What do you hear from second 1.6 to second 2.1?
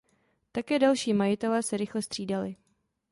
se rychle